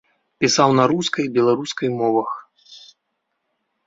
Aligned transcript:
Пісаў 0.43 0.69
на 0.77 0.83
рускай, 0.91 1.25
беларускай 1.35 1.89
мовах. 1.99 2.31